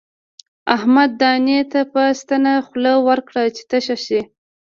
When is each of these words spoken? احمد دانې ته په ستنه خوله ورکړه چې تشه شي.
احمد 0.75 1.11
دانې 1.21 1.59
ته 1.71 1.79
په 1.91 2.01
ستنه 2.19 2.53
خوله 2.65 2.93
ورکړه 3.07 3.43
چې 3.55 3.61
تشه 3.71 3.97
شي. 4.05 4.21